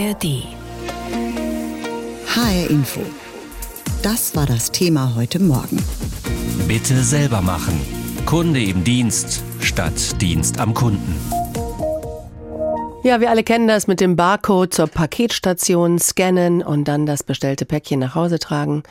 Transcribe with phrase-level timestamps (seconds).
[0.00, 0.44] ARD.
[2.26, 3.02] HR Info.
[4.02, 5.76] Das war das Thema heute Morgen.
[6.66, 7.78] Bitte selber machen.
[8.24, 11.14] Kunde im Dienst statt Dienst am Kunden.
[13.02, 17.66] Ja, wir alle kennen das mit dem Barcode zur Paketstation scannen und dann das bestellte
[17.66, 18.82] Päckchen nach Hause tragen.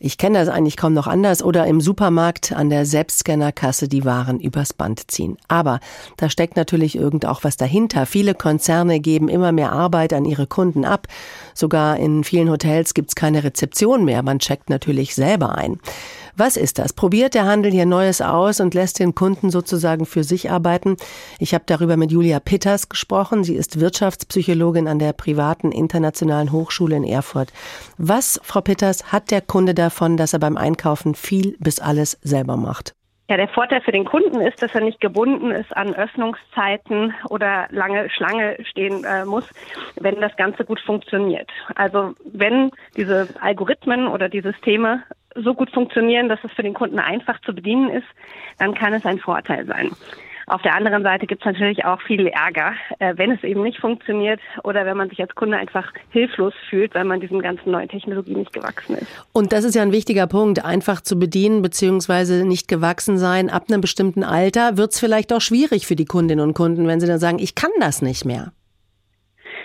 [0.00, 4.38] Ich kenne das eigentlich kaum noch anders oder im Supermarkt an der Selbstscannerkasse die Waren
[4.38, 5.36] übers Band ziehen.
[5.48, 5.80] Aber
[6.16, 8.06] da steckt natürlich irgend auch was dahinter.
[8.06, 11.08] Viele Konzerne geben immer mehr Arbeit an ihre Kunden ab.
[11.52, 14.22] Sogar in vielen Hotels gibt's keine Rezeption mehr.
[14.22, 15.80] Man checkt natürlich selber ein.
[16.38, 16.92] Was ist das?
[16.92, 20.96] Probiert der Handel hier Neues aus und lässt den Kunden sozusagen für sich arbeiten?
[21.40, 23.42] Ich habe darüber mit Julia Pitters gesprochen.
[23.42, 27.52] Sie ist Wirtschaftspsychologin an der privaten internationalen Hochschule in Erfurt.
[27.96, 32.56] Was, Frau Pitters, hat der Kunde davon, dass er beim Einkaufen viel bis alles selber
[32.56, 32.94] macht?
[33.30, 37.66] Ja, der Vorteil für den Kunden ist, dass er nicht gebunden ist an Öffnungszeiten oder
[37.70, 39.44] lange Schlange stehen äh, muss,
[39.96, 41.50] wenn das Ganze gut funktioniert.
[41.74, 45.02] Also wenn diese Algorithmen oder die Systeme
[45.34, 48.06] so gut funktionieren, dass es für den Kunden einfach zu bedienen ist,
[48.58, 49.90] dann kann es ein Vorteil sein.
[50.48, 53.78] Auf der anderen Seite gibt es natürlich auch viel Ärger, äh, wenn es eben nicht
[53.78, 57.88] funktioniert oder wenn man sich als Kunde einfach hilflos fühlt, weil man diesen ganzen neuen
[57.88, 59.06] Technologien nicht gewachsen ist.
[59.32, 62.44] Und das ist ja ein wichtiger Punkt, einfach zu bedienen bzw.
[62.44, 63.50] nicht gewachsen sein.
[63.50, 67.00] Ab einem bestimmten Alter wird es vielleicht auch schwierig für die Kundinnen und Kunden, wenn
[67.00, 68.52] sie dann sagen, ich kann das nicht mehr.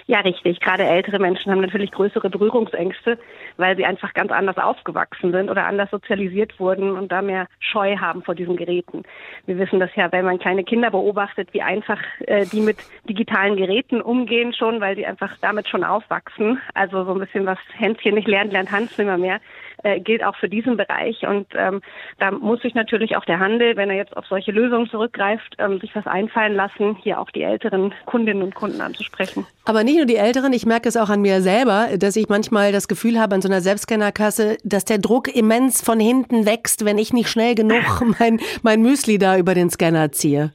[0.06, 0.60] Ja, richtig.
[0.60, 3.18] Gerade ältere Menschen haben natürlich größere Berührungsängste,
[3.58, 7.98] weil sie einfach ganz anders aufgewachsen sind oder anders sozialisiert wurden und da mehr Scheu
[7.98, 9.04] haben vor diesen Geräten.
[9.46, 13.56] Wir wissen das ja, wenn man kleine Kinder beobachtet, wie einfach äh, die mit digitalen
[13.56, 16.60] Geräten umgehen schon, weil sie einfach damit schon aufwachsen.
[16.74, 19.40] Also so ein bisschen was Hänschen nicht lernt, lernt Hans immer mehr
[19.84, 21.26] äh, gilt auch für diesen Bereich.
[21.28, 21.82] Und ähm,
[22.20, 25.80] da muss sich natürlich auch der Handel, wenn er jetzt auf solche Lösungen zurückgreift, ähm,
[25.80, 29.46] sich was einfallen lassen, hier auch die älteren Kundinnen und Kunden anzusprechen.
[29.66, 32.72] Aber nicht nur die Älteren, ich merke es auch an mir selber, dass ich manchmal
[32.72, 36.98] das Gefühl habe an so einer Selbstscannerkasse, dass der Druck immens von hinten wächst, wenn
[36.98, 37.84] ich nicht schnell genug
[38.20, 40.52] mein, mein Müsli da über den Scanner ziehe.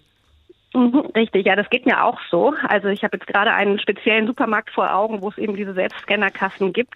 [0.74, 2.52] Mhm, richtig, ja, das geht mir auch so.
[2.68, 6.74] Also ich habe jetzt gerade einen speziellen Supermarkt vor Augen, wo es eben diese Selbstscannerkassen
[6.74, 6.94] gibt.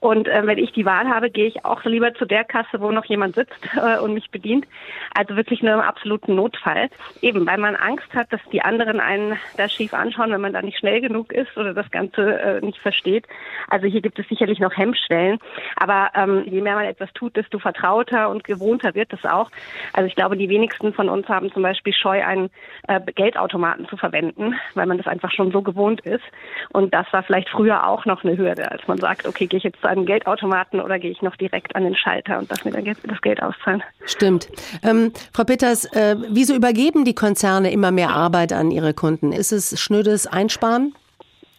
[0.00, 2.90] Und äh, wenn ich die Wahl habe, gehe ich auch lieber zu der Kasse, wo
[2.90, 4.66] noch jemand sitzt äh, und mich bedient.
[5.14, 6.88] Also wirklich nur im absoluten Notfall.
[7.20, 10.62] Eben, weil man Angst hat, dass die anderen einen da schief anschauen, wenn man da
[10.62, 13.26] nicht schnell genug ist oder das Ganze äh, nicht versteht.
[13.68, 15.38] Also hier gibt es sicherlich noch Hemmschwellen.
[15.76, 19.50] Aber ähm, je mehr man etwas tut, desto vertrauter und gewohnter wird es auch.
[19.92, 22.48] Also ich glaube, die wenigsten von uns haben zum Beispiel Scheu, einen
[22.88, 26.24] äh, Geldautomaten zu verwenden, weil man das einfach schon so gewohnt ist.
[26.72, 29.64] Und das war vielleicht früher auch noch eine Hürde, als man sagt, okay, gehe ich
[29.64, 32.72] jetzt zu einem Geldautomaten oder gehe ich noch direkt an den Schalter und lass mir
[32.72, 33.82] dann das Geld auszahlen.
[34.04, 34.48] Stimmt.
[34.82, 39.32] Ähm, Frau Peters, äh, wieso übergeben die Konzerne immer mehr Arbeit an ihre Kunden?
[39.32, 40.94] Ist es schnödes Einsparen?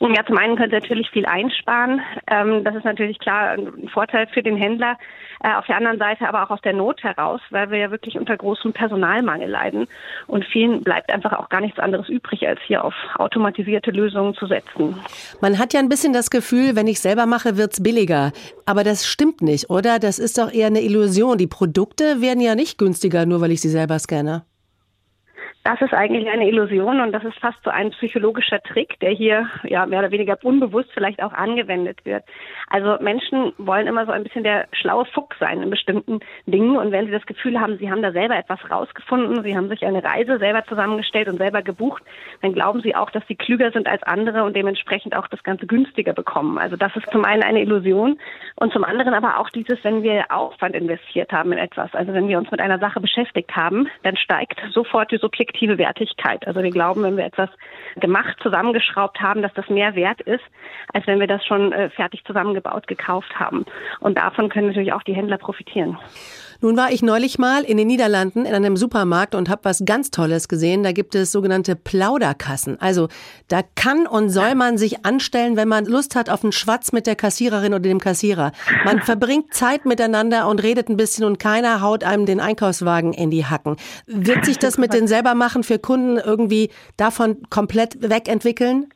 [0.01, 2.01] Ja, zum einen können sie natürlich viel einsparen.
[2.27, 4.97] Ähm, das ist natürlich klar ein Vorteil für den Händler.
[5.43, 8.17] Äh, auf der anderen Seite aber auch aus der Not heraus, weil wir ja wirklich
[8.17, 9.87] unter großem Personalmangel leiden.
[10.25, 14.47] Und vielen bleibt einfach auch gar nichts anderes übrig, als hier auf automatisierte Lösungen zu
[14.47, 14.99] setzen.
[15.39, 18.31] Man hat ja ein bisschen das Gefühl, wenn ich selber mache, wird's billiger.
[18.65, 19.99] Aber das stimmt nicht, oder?
[19.99, 21.37] Das ist doch eher eine Illusion.
[21.37, 24.45] Die Produkte werden ja nicht günstiger, nur weil ich sie selber scanne.
[25.63, 29.47] Das ist eigentlich eine Illusion und das ist fast so ein psychologischer Trick, der hier
[29.63, 32.23] ja mehr oder weniger unbewusst vielleicht auch angewendet wird.
[32.67, 36.91] Also Menschen wollen immer so ein bisschen der schlaue Fuchs sein in bestimmten Dingen und
[36.91, 40.03] wenn sie das Gefühl haben, sie haben da selber etwas rausgefunden, sie haben sich eine
[40.03, 42.01] Reise selber zusammengestellt und selber gebucht,
[42.41, 45.67] dann glauben sie auch, dass sie klüger sind als andere und dementsprechend auch das Ganze
[45.67, 46.57] günstiger bekommen.
[46.57, 48.19] Also das ist zum einen eine Illusion
[48.55, 52.27] und zum anderen aber auch dieses, wenn wir Aufwand investiert haben in etwas, also wenn
[52.27, 56.47] wir uns mit einer Sache beschäftigt haben, dann steigt sofort die Subjektivität subjektive Wertigkeit.
[56.47, 57.49] Also wir glauben, wenn wir etwas
[57.99, 60.43] gemacht, zusammengeschraubt haben, dass das mehr wert ist,
[60.93, 63.65] als wenn wir das schon äh, fertig zusammengebaut gekauft haben.
[63.99, 65.97] Und davon können natürlich auch die Händler profitieren.
[66.63, 70.11] Nun war ich neulich mal in den Niederlanden in einem Supermarkt und habe was ganz
[70.11, 70.83] Tolles gesehen.
[70.83, 72.79] Da gibt es sogenannte Plauderkassen.
[72.79, 73.07] Also
[73.47, 77.07] da kann und soll man sich anstellen, wenn man Lust hat auf einen Schwatz mit
[77.07, 78.51] der Kassiererin oder dem Kassierer.
[78.85, 83.31] Man verbringt Zeit miteinander und redet ein bisschen und keiner haut einem den Einkaufswagen in
[83.31, 83.77] die Hacken.
[84.05, 85.07] Wird sich das mit den
[85.41, 88.93] Selbermachen für Kunden irgendwie davon komplett wegentwickeln?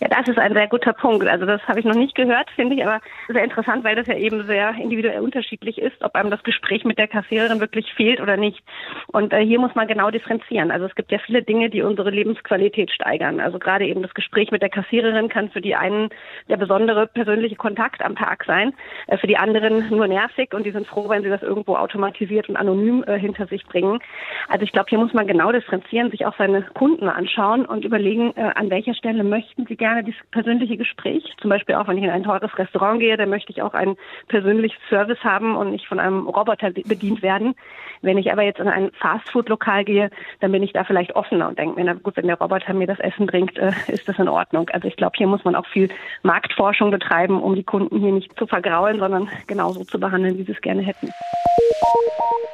[0.00, 1.26] Ja, das ist ein sehr guter Punkt.
[1.26, 4.16] Also das habe ich noch nicht gehört, finde ich, aber sehr interessant, weil das ja
[4.16, 8.36] eben sehr individuell unterschiedlich ist, ob einem das Gespräch mit der Kassiererin wirklich fehlt oder
[8.36, 8.62] nicht.
[9.08, 10.70] Und äh, hier muss man genau differenzieren.
[10.70, 13.40] Also es gibt ja viele Dinge, die unsere Lebensqualität steigern.
[13.40, 16.10] Also gerade eben das Gespräch mit der Kassiererin kann für die einen
[16.48, 18.74] der besondere persönliche Kontakt am Tag sein,
[19.06, 22.48] äh, für die anderen nur nervig und die sind froh, wenn sie das irgendwo automatisiert
[22.48, 24.00] und anonym äh, hinter sich bringen.
[24.48, 28.32] Also ich glaube, hier muss man genau differenzieren, sich auch seine Kunden anschauen und überlegen,
[28.36, 31.24] äh, an welcher Stelle möchten sie gerne dieses persönliche Gespräch.
[31.40, 33.96] Zum Beispiel auch, wenn ich in ein teures Restaurant gehe, dann möchte ich auch einen
[34.28, 37.54] persönlichen Service haben und nicht von einem Roboter bedient werden.
[38.02, 40.10] Wenn ich aber jetzt in ein Fastfood-Lokal gehe,
[40.40, 42.86] dann bin ich da vielleicht offener und denke mir, na gut, wenn der Roboter mir
[42.86, 44.68] das Essen bringt, äh, ist das in Ordnung.
[44.70, 45.88] Also ich glaube, hier muss man auch viel
[46.22, 50.52] Marktforschung betreiben, um die Kunden hier nicht zu vergraulen, sondern genauso zu behandeln, wie sie
[50.52, 51.08] es gerne hätten.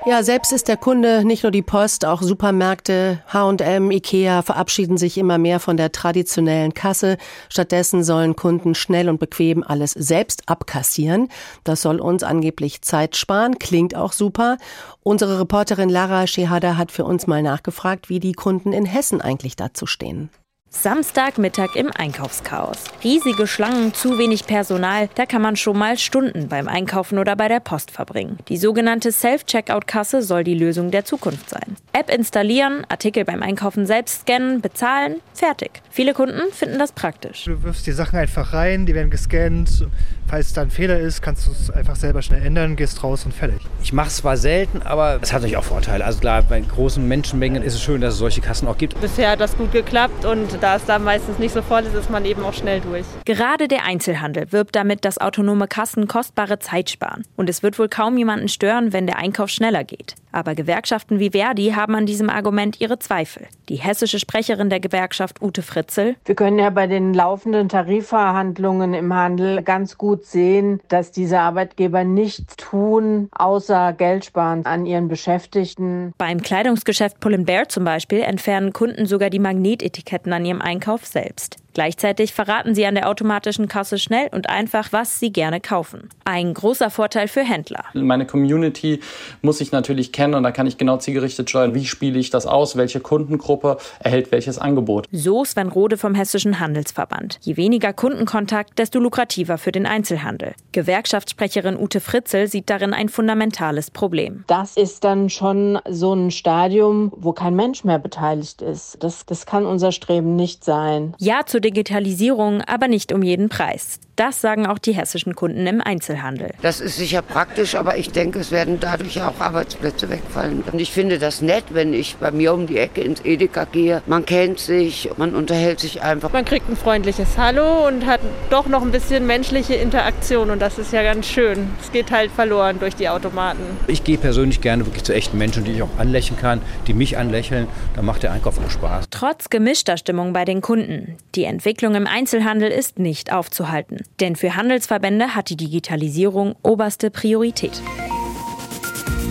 [0.07, 5.17] Ja, selbst ist der Kunde nicht nur die Post, auch Supermärkte, H&M, Ikea verabschieden sich
[5.17, 7.17] immer mehr von der traditionellen Kasse.
[7.49, 11.31] Stattdessen sollen Kunden schnell und bequem alles selbst abkassieren.
[11.65, 14.59] Das soll uns angeblich Zeit sparen, klingt auch super.
[15.03, 19.57] Unsere Reporterin Lara Shehada hat für uns mal nachgefragt, wie die Kunden in Hessen eigentlich
[19.57, 20.29] dazu stehen.
[20.75, 22.77] Samstagmittag im Einkaufschaos.
[23.03, 27.49] Riesige Schlangen, zu wenig Personal, da kann man schon mal Stunden beim Einkaufen oder bei
[27.49, 28.39] der Post verbringen.
[28.49, 31.77] Die sogenannte Self-Checkout-Kasse soll die Lösung der Zukunft sein.
[31.93, 35.81] App installieren, Artikel beim Einkaufen selbst scannen, bezahlen, fertig.
[35.91, 37.45] Viele Kunden finden das praktisch.
[37.45, 39.87] Du wirfst die Sachen einfach rein, die werden gescannt.
[40.27, 43.33] Falls da ein Fehler ist, kannst du es einfach selber schnell ändern, gehst raus und
[43.33, 43.61] fertig.
[43.83, 46.05] Ich mache es zwar selten, aber es hat natürlich auch Vorteile.
[46.05, 49.01] Also klar, bei großen Menschenmengen ist es schön, dass es solche Kassen auch gibt.
[49.01, 52.09] Bisher hat das gut geklappt und da es da meistens nicht so voll ist, ist
[52.09, 53.05] man eben auch schnell durch.
[53.27, 57.23] Gerade der Einzelhandel wirbt damit, dass autonome Kassen kostbare Zeit sparen.
[57.37, 60.15] Und es wird wohl kaum jemanden stören, wenn der Einkauf schneller geht.
[60.35, 63.47] Aber Gewerkschaften wie Verdi haben an diesem Argument ihre Zweifel.
[63.69, 66.17] Die hessische Sprecherin der Gewerkschaft Ute Fritzel.
[66.25, 72.03] Wir können ja bei den laufenden Tarifverhandlungen im Handel ganz gut sehen, dass diese Arbeitgeber
[72.03, 76.13] nichts tun, außer Geld sparen an ihren Beschäftigten.
[76.19, 81.59] Beim Kleidungsgeschäft Pull Bear zum Beispiel entfernen Kunden sogar die Magnetetiketten an ihrem Einkauf selbst.
[81.75, 86.09] Gleichzeitig verraten sie an der automatischen Kasse schnell und einfach, was sie gerne kaufen.
[86.25, 87.85] Ein großer Vorteil für Händler.
[87.95, 89.01] Meine Community
[89.43, 92.47] muss ich natürlich kennen und da kann ich genau zielgerichtet steuern, wie spiele ich das
[92.47, 95.07] aus, welche Kundengruppe erhält welches Angebot.
[95.11, 97.39] So Sven Rode vom Hessischen Handelsverband.
[97.43, 100.55] Je weniger Kundenkontakt, desto lukrativer für den Einzelhandel.
[100.71, 104.45] Gewerkschaftssprecherin Ute Fritzel sieht darin ein fundamentales Problem.
[104.47, 109.03] Das ist dann schon so ein Stadium, wo kein Mensch mehr beteiligt ist.
[109.03, 111.15] Das, das kann unser Streben nicht sein.
[111.19, 113.99] Ja zu Digitalisierung, aber nicht um jeden Preis.
[114.17, 116.51] Das sagen auch die hessischen Kunden im Einzelhandel.
[116.63, 120.63] Das ist sicher praktisch, aber ich denke, es werden dadurch auch Arbeitsplätze wegfallen.
[120.71, 124.03] Und ich finde das nett, wenn ich bei mir um die Ecke ins Edeka gehe.
[124.07, 126.33] Man kennt sich, man unterhält sich einfach.
[126.33, 128.21] Man kriegt ein freundliches Hallo und hat
[128.51, 131.71] doch noch ein bisschen menschliche Interaktion und das ist ja ganz schön.
[131.83, 133.63] Es geht halt verloren durch die Automaten.
[133.89, 137.19] Ich gehe persönlich gerne wirklich zu echten Menschen, die ich auch anlächeln kann, die mich
[137.19, 137.67] anlächeln.
[137.97, 139.07] Da macht der Einkauf auch Spaß.
[139.11, 141.17] Trotz gemischter Stimmung bei den Kunden.
[141.35, 143.99] Die Entwicklung im Einzelhandel ist nicht aufzuhalten.
[144.19, 147.81] Denn für Handelsverbände hat die Digitalisierung oberste Priorität.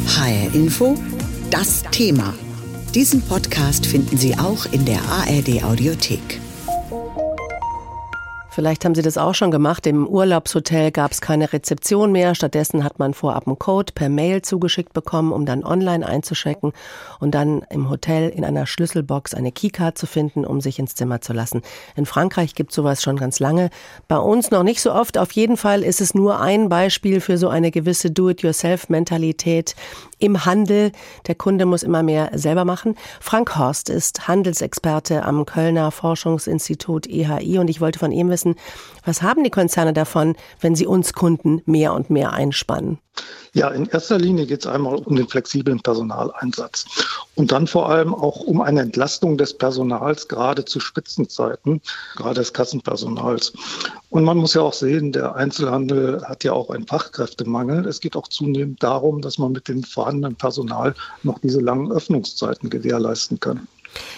[0.08, 0.96] HR Info,
[1.52, 2.34] das Thema.
[2.96, 6.40] Diesen Podcast finden Sie auch in der ARD Audiothek.
[8.54, 9.88] Vielleicht haben Sie das auch schon gemacht.
[9.88, 12.36] Im Urlaubshotel gab es keine Rezeption mehr.
[12.36, 16.72] Stattdessen hat man vorab einen Code per Mail zugeschickt bekommen, um dann online einzuschecken
[17.20, 21.20] und dann im Hotel in einer Schlüsselbox eine Keycard zu finden, um sich ins Zimmer
[21.20, 21.64] zu lassen.
[21.96, 23.72] In Frankreich gibt sowas schon ganz lange.
[24.08, 25.18] Bei uns noch nicht so oft.
[25.18, 29.76] Auf jeden Fall ist es nur ein Beispiel für so eine gewisse Do-it-yourself-Mentalität
[30.20, 30.92] im Handel.
[31.28, 32.96] Der Kunde muss immer mehr selber machen.
[33.20, 38.56] Frank Horst ist Handelsexperte am Kölner Forschungsinstitut EHI und ich wollte von ihm wissen,
[39.06, 43.00] was haben die Konzerne davon, wenn sie uns Kunden mehr und mehr einspannen?
[43.54, 46.86] Ja, in erster Linie geht es einmal um den flexiblen Personaleinsatz
[47.36, 51.80] und dann vor allem auch um eine Entlastung des Personals, gerade zu Spitzenzeiten,
[52.16, 53.54] gerade des Kassenpersonals.
[54.10, 57.86] Und man muss ja auch sehen, der Einzelhandel hat ja auch einen Fachkräftemangel.
[57.88, 62.72] Es geht auch zunehmend darum, dass man mit dem vorhandenen Personal noch diese langen Öffnungszeiten
[62.72, 63.68] gewährleisten kann.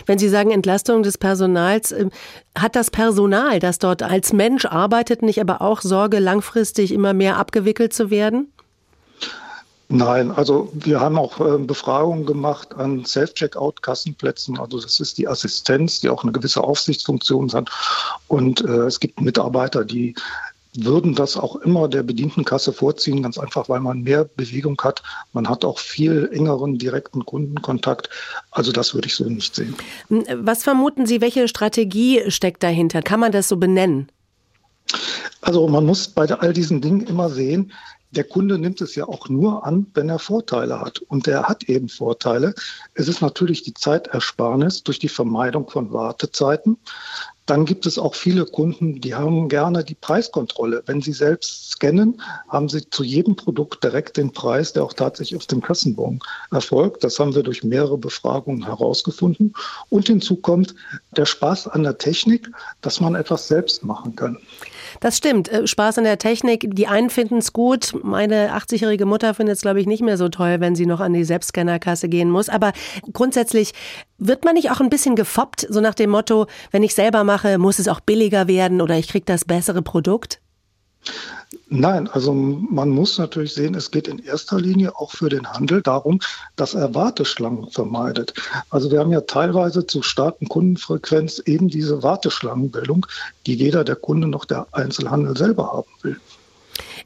[0.05, 2.11] Wenn Sie sagen Entlastung des Personals, ähm,
[2.57, 7.37] hat das Personal, das dort als Mensch arbeitet, nicht aber auch Sorge, langfristig immer mehr
[7.37, 8.53] abgewickelt zu werden?
[9.87, 14.59] Nein, also wir haben auch äh, Befragungen gemacht an Self-Checkout-Kassenplätzen.
[14.59, 17.69] Also das ist die Assistenz, die auch eine gewisse Aufsichtsfunktion hat.
[18.27, 20.15] Und äh, es gibt Mitarbeiter, die
[20.77, 25.01] würden das auch immer der Bedientenkasse vorziehen, ganz einfach, weil man mehr Bewegung hat.
[25.33, 28.09] Man hat auch viel engeren direkten Kundenkontakt.
[28.51, 29.75] Also das würde ich so nicht sehen.
[30.09, 33.01] Was vermuten Sie, welche Strategie steckt dahinter?
[33.01, 34.09] Kann man das so benennen?
[35.41, 37.71] Also man muss bei all diesen Dingen immer sehen,
[38.11, 40.99] der Kunde nimmt es ja auch nur an, wenn er Vorteile hat.
[40.99, 42.53] Und er hat eben Vorteile.
[42.93, 46.77] Es ist natürlich die Zeitersparnis durch die Vermeidung von Wartezeiten.
[47.45, 50.81] Dann gibt es auch viele Kunden, die haben gerne die Preiskontrolle.
[50.87, 52.19] Wenn sie selbst scannen,
[52.49, 56.19] haben sie zu jedem Produkt direkt den Preis, der auch tatsächlich auf dem Kassenbon
[56.49, 57.03] erfolgt.
[57.03, 59.53] Das haben wir durch mehrere Befragungen herausgefunden.
[59.89, 60.73] Und hinzu kommt
[61.15, 62.49] der Spaß an der Technik,
[62.81, 64.39] dass man etwas selbst machen kann.
[64.99, 65.49] Das stimmt.
[65.49, 66.67] Äh, Spaß an der Technik.
[66.71, 67.93] Die einen finden es gut.
[68.03, 71.13] Meine 80-jährige Mutter findet es, glaube ich, nicht mehr so toll, wenn sie noch an
[71.13, 72.49] die Selbstscannerkasse gehen muss.
[72.49, 72.73] Aber
[73.11, 73.73] grundsätzlich
[74.17, 77.57] wird man nicht auch ein bisschen gefoppt, so nach dem Motto, wenn ich selber mache,
[77.57, 80.39] muss es auch billiger werden oder ich kriege das bessere Produkt?
[81.67, 85.81] Nein, also man muss natürlich sehen, es geht in erster Linie auch für den Handel
[85.81, 86.19] darum,
[86.55, 88.33] dass er Warteschlangen vermeidet.
[88.69, 93.05] Also wir haben ja teilweise zu starken Kundenfrequenz eben diese Warteschlangenbildung,
[93.45, 96.19] die weder der Kunde noch der Einzelhandel selber haben will.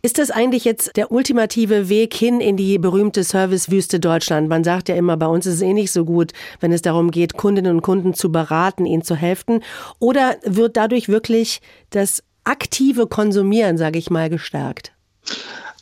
[0.01, 4.47] Ist das eigentlich jetzt der ultimative Weg hin in die berühmte Servicewüste Deutschland?
[4.47, 7.11] Man sagt ja immer, bei uns ist es eh nicht so gut, wenn es darum
[7.11, 9.61] geht, Kundinnen und Kunden zu beraten, ihnen zu helfen.
[9.99, 14.91] Oder wird dadurch wirklich das aktive Konsumieren, sage ich mal, gestärkt?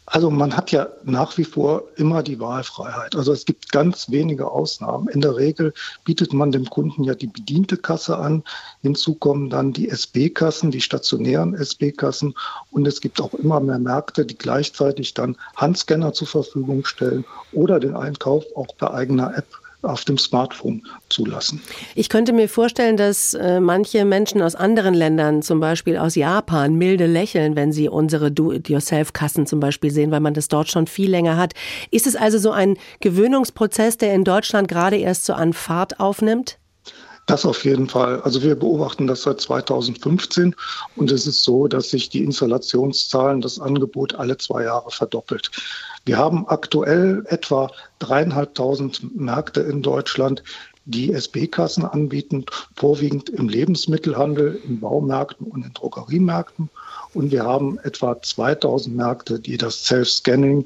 [0.09, 3.13] Also man hat ja nach wie vor immer die Wahlfreiheit.
[3.15, 5.09] Also es gibt ganz wenige Ausnahmen.
[5.09, 5.73] In der Regel
[6.05, 8.43] bietet man dem Kunden ja die bediente Kasse an.
[8.81, 12.35] Hinzu kommen dann die SB-Kassen, die stationären SB-Kassen.
[12.71, 17.81] Und es gibt auch immer mehr Märkte, die gleichzeitig dann Handscanner zur Verfügung stellen oder
[17.81, 19.47] den Einkauf auch per eigener App
[19.81, 21.61] auf dem Smartphone zulassen.
[21.95, 26.75] Ich könnte mir vorstellen, dass äh, manche Menschen aus anderen Ländern, zum Beispiel aus Japan,
[26.75, 31.11] milde lächeln, wenn sie unsere Do-it-yourself-Kassen zum Beispiel sehen, weil man das dort schon viel
[31.11, 31.53] länger hat.
[31.91, 36.57] Ist es also so ein Gewöhnungsprozess, der in Deutschland gerade erst so an Fahrt aufnimmt?
[37.27, 38.21] Das auf jeden Fall.
[38.21, 40.55] Also wir beobachten das seit 2015
[40.95, 45.51] und es ist so, dass sich die Installationszahlen, das Angebot alle zwei Jahre verdoppelt.
[46.07, 50.41] Wir haben aktuell etwa dreieinhalbtausend Märkte in Deutschland,
[50.85, 52.45] die SB-Kassen anbieten,
[52.77, 56.69] vorwiegend im Lebensmittelhandel, in Baumärkten und in Drogeriemärkten.
[57.13, 60.65] Und wir haben etwa 2000 Märkte, die das Self-Scanning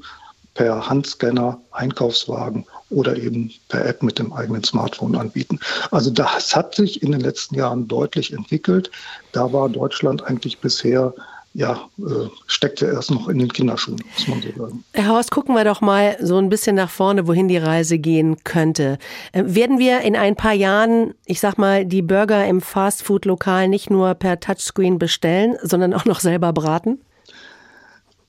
[0.54, 5.58] per Handscanner, Einkaufswagen oder eben per App mit dem eigenen Smartphone anbieten.
[5.90, 8.92] Also das hat sich in den letzten Jahren deutlich entwickelt.
[9.32, 11.12] Da war Deutschland eigentlich bisher
[11.54, 14.84] ja, äh, steckt ja erst noch in den Kinderschuhen, muss man so sagen.
[14.94, 18.42] Herr Horst, gucken wir doch mal so ein bisschen nach vorne, wohin die Reise gehen
[18.44, 18.98] könnte.
[19.32, 23.90] Äh, werden wir in ein paar Jahren, ich sag mal, die Burger im Fastfood-Lokal nicht
[23.90, 27.00] nur per Touchscreen bestellen, sondern auch noch selber braten?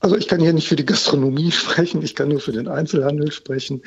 [0.00, 3.32] Also ich kann hier nicht für die Gastronomie sprechen, ich kann nur für den Einzelhandel
[3.32, 3.80] sprechen.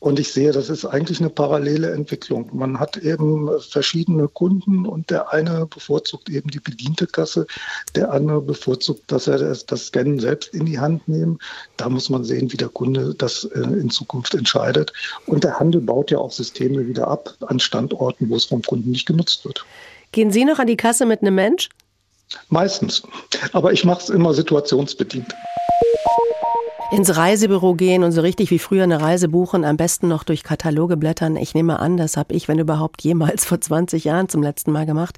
[0.00, 2.48] Und ich sehe, das ist eigentlich eine parallele Entwicklung.
[2.54, 7.46] Man hat eben verschiedene Kunden und der eine bevorzugt eben die bediente Kasse,
[7.94, 11.38] der andere bevorzugt, dass er das, das Scannen selbst in die Hand nehmen.
[11.76, 14.94] Da muss man sehen, wie der Kunde das äh, in Zukunft entscheidet.
[15.26, 18.90] Und der Handel baut ja auch Systeme wieder ab an Standorten, wo es vom Kunden
[18.90, 19.66] nicht genutzt wird.
[20.12, 21.68] Gehen Sie noch an die Kasse mit einem Mensch?
[22.48, 23.02] Meistens.
[23.52, 25.34] Aber ich mache es immer situationsbedingt
[26.90, 30.42] ins Reisebüro gehen und so richtig wie früher eine Reise buchen, am besten noch durch
[30.42, 31.36] Kataloge blättern.
[31.36, 34.86] Ich nehme an, das habe ich, wenn überhaupt, jemals vor 20 Jahren zum letzten Mal
[34.86, 35.16] gemacht.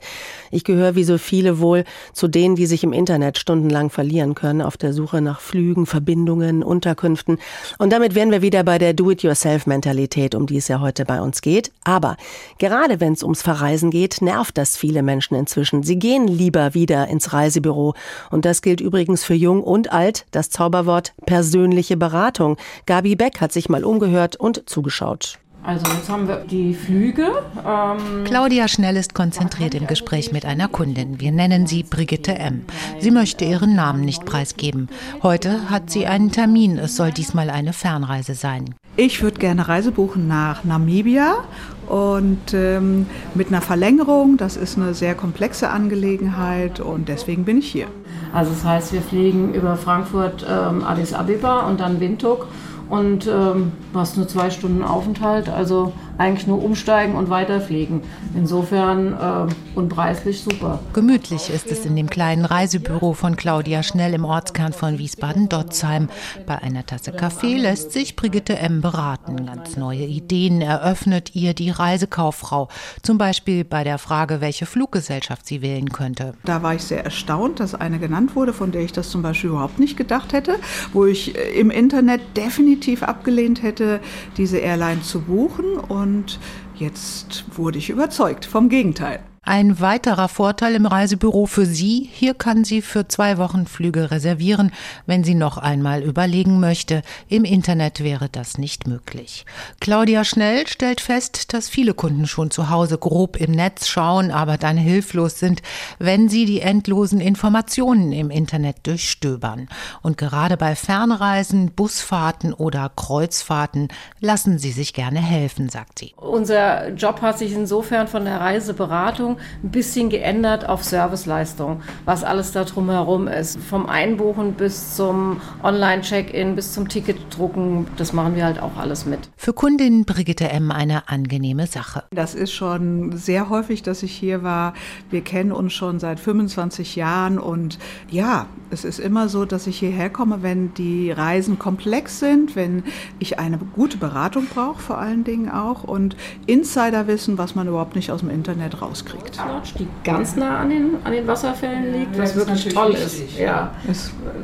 [0.51, 4.61] Ich gehöre wie so viele wohl zu denen, die sich im Internet stundenlang verlieren können
[4.61, 7.39] auf der Suche nach Flügen, Verbindungen, Unterkünften.
[7.79, 11.41] Und damit wären wir wieder bei der Do-it-yourself-Mentalität, um die es ja heute bei uns
[11.41, 11.73] geht.
[11.85, 12.19] Aber
[12.59, 15.83] gerade wenn es ums Verreisen geht, nervt das viele Menschen inzwischen.
[15.83, 17.95] Sie gehen lieber wieder ins Reisebüro.
[18.31, 22.57] Und das gilt übrigens für jung und alt, das Zauberwort persönlich persönliche Beratung.
[22.87, 25.39] Gabi Beck hat sich mal umgehört und zugeschaut.
[25.65, 27.29] Also jetzt haben wir die Flüge.
[27.65, 31.21] Ähm Claudia Schnell ist konzentriert im Gespräch mit einer Kundin.
[31.21, 32.65] Wir nennen sie Brigitte M.
[32.99, 34.89] Sie möchte ihren Namen nicht preisgeben.
[35.23, 36.79] Heute hat sie einen Termin.
[36.79, 38.75] Es soll diesmal eine Fernreise sein.
[38.97, 41.45] Ich würde gerne Reise buchen nach Namibia
[41.89, 44.37] und ähm, mit einer Verlängerung.
[44.37, 47.87] Das ist eine sehr komplexe Angelegenheit und deswegen bin ich hier.
[48.33, 52.47] Also das heißt, wir fliegen über Frankfurt, ähm, Addis Abeba und dann Windhoek
[52.93, 58.03] und ähm, hast nur zwei Stunden Aufenthalt, also eigentlich nur umsteigen und weiterfliegen.
[58.37, 60.79] Insofern äh, und preislich super.
[60.93, 66.11] Gemütlich ist es in dem kleinen Reisebüro von Claudia Schnell im Ortskern von Wiesbaden-Dotzheim.
[66.47, 68.83] Bei einer Tasse Kaffee lässt sich Brigitte M.
[68.83, 69.47] beraten.
[69.47, 72.69] Ganz neue Ideen eröffnet ihr die Reisekauffrau.
[73.01, 76.35] Zum Beispiel bei der Frage, welche Fluggesellschaft sie wählen könnte.
[76.45, 79.49] Da war ich sehr erstaunt, dass eine genannt wurde, von der ich das zum Beispiel
[79.49, 80.57] überhaupt nicht gedacht hätte,
[80.93, 84.01] wo ich äh, im Internet definitiv definitiv abgelehnt hätte,
[84.37, 85.77] diese Airline zu buchen.
[85.77, 86.39] Und
[86.75, 89.21] jetzt wurde ich überzeugt vom Gegenteil.
[89.45, 94.71] Ein weiterer Vorteil im Reisebüro für Sie, hier kann sie für zwei Wochen Flüge reservieren,
[95.07, 97.03] wenn sie noch einmal überlegen möchte.
[97.29, 99.45] Im Internet wäre das nicht möglich.
[99.81, 104.59] Claudia Schnell stellt fest, dass viele Kunden schon zu Hause grob im Netz schauen, aber
[104.59, 105.61] dann hilflos sind,
[105.99, 109.69] wenn sie die endlosen Informationen im Internet durchstöbern.
[110.03, 113.89] Und gerade bei Fernreisen, Busfahrten oder Kreuzfahrten
[114.21, 116.15] lassen sie sich gerne helfen, sagt sie.
[116.17, 119.32] Unser Job hat sich insofern von der Reiseberatung
[119.63, 123.59] ein bisschen geändert auf Serviceleistung, was alles da drumherum ist.
[123.59, 129.21] Vom Einbuchen bis zum Online-Check-In, bis zum Ticketdrucken, das machen wir halt auch alles mit.
[129.37, 130.71] Für Kundin Brigitte M.
[130.71, 132.05] eine angenehme Sache.
[132.11, 134.75] Das ist schon sehr häufig, dass ich hier war.
[135.11, 137.79] Wir kennen uns schon seit 25 Jahren und
[138.11, 142.85] ja, es ist immer so, dass ich hierher komme, wenn die Reisen komplex sind, wenn
[143.19, 147.97] ich eine gute Beratung brauche, vor allen Dingen auch und Insider wissen, was man überhaupt
[147.97, 149.22] nicht aus dem Internet rauskriegt.
[149.49, 153.39] Lodge, die ganz nah an den, an den Wasserfällen liegt, was wirklich toll ist.
[153.39, 153.73] Ja.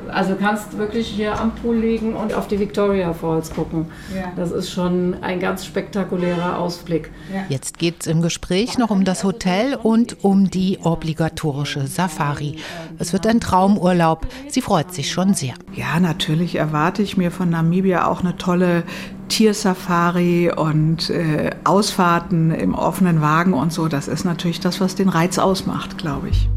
[0.08, 3.86] Also kannst wirklich hier am Pool liegen und auf die Victoria Falls gucken.
[4.14, 4.32] Ja.
[4.36, 7.10] Das ist schon ein ganz spektakulärer Ausblick.
[7.48, 12.56] Jetzt geht es im Gespräch noch um das Hotel und um die obligatorische Safari.
[12.98, 14.26] Es wird ein Traumurlaub.
[14.48, 15.54] Sie freut sich schon sehr.
[15.74, 18.84] Ja, natürlich erwarte ich mir von Namibia auch eine tolle
[19.28, 23.88] Tiersafari und äh, Ausfahrten im offenen Wagen und so.
[23.88, 26.48] Das ist natürlich das, was den Reiz ausmacht, glaube ich.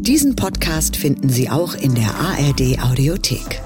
[0.00, 3.60] Diesen Podcast finden Sie auch in der ARD Audiothek.